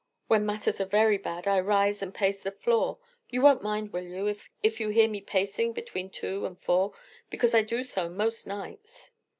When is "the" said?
2.41-2.49